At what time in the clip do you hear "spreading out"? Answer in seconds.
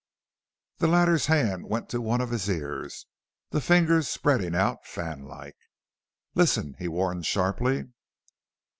4.07-4.83